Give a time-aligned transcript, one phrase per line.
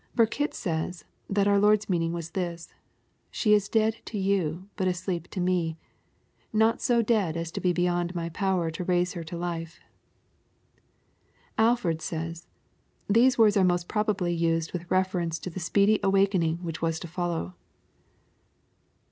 [0.15, 2.67] Burkitt says, that our Lord's meaning was this:—
[3.27, 5.77] ^^ She is dead to you, but asleep to me;
[6.51, 9.79] not so dead as to be beyond my power to raise her to life."
[11.55, 12.47] Alford says
[13.11, 16.99] —"The words are most probably used with refer ence to the speedy awakening which was
[17.01, 17.53] to follow.